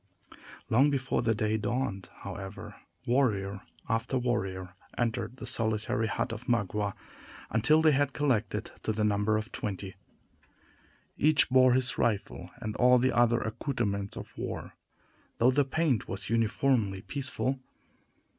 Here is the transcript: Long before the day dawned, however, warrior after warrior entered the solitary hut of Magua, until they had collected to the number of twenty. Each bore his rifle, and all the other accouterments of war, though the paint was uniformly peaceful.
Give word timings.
Long 0.67 0.89
before 0.89 1.21
the 1.21 1.35
day 1.35 1.57
dawned, 1.57 2.09
however, 2.21 2.75
warrior 3.05 3.61
after 3.87 4.17
warrior 4.17 4.73
entered 4.97 5.37
the 5.37 5.45
solitary 5.45 6.07
hut 6.07 6.31
of 6.31 6.47
Magua, 6.49 6.95
until 7.51 7.83
they 7.83 7.91
had 7.91 8.11
collected 8.11 8.71
to 8.81 8.93
the 8.93 9.03
number 9.03 9.37
of 9.37 9.51
twenty. 9.51 9.93
Each 11.19 11.47
bore 11.51 11.73
his 11.73 11.99
rifle, 11.99 12.49
and 12.57 12.75
all 12.77 12.97
the 12.97 13.15
other 13.15 13.41
accouterments 13.41 14.17
of 14.17 14.35
war, 14.35 14.73
though 15.37 15.51
the 15.51 15.63
paint 15.65 16.07
was 16.07 16.31
uniformly 16.31 17.03
peaceful. 17.03 17.59